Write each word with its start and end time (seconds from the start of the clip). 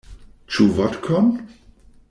Ĉu 0.55 0.65
vodkon? 0.79 1.31